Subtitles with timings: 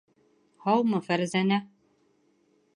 [0.63, 1.61] Һаумы, Фәрзәнә!